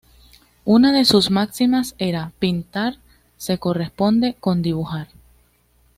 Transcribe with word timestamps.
Una 0.65 0.91
de 0.93 1.05
sus 1.05 1.29
máximas 1.29 1.93
era: 1.99 2.31
pintar 2.39 2.97
se 3.37 3.59
corresponde 3.59 4.35
con 4.39 4.63
dibujar. 4.63 5.09